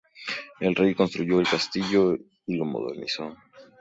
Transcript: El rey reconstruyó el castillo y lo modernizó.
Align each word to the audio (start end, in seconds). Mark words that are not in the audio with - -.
El 0.59 0.73
rey 0.73 0.93
reconstruyó 0.93 1.39
el 1.39 1.47
castillo 1.47 2.15
y 2.47 2.55
lo 2.57 2.65
modernizó. 2.65 3.37